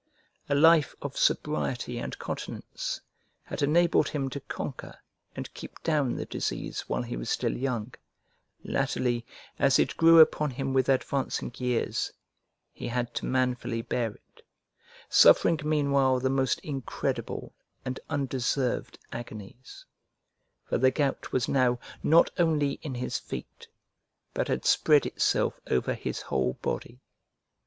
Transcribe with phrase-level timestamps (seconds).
[0.49, 3.01] A life of sobriety and continence
[3.43, 4.97] had enabled him to conquer
[5.35, 7.93] and keep down the disease while he was still young,
[8.63, 9.27] latterly
[9.59, 12.11] as it grew upon him with advancing years,
[12.73, 14.41] he had to manfully bear it,
[15.07, 17.53] suffering meanwhile the most incredible
[17.85, 19.85] and undeserved agonies;
[20.63, 23.67] for the gout was now not only in his feet,
[24.33, 27.03] but had spread itself over his whole body.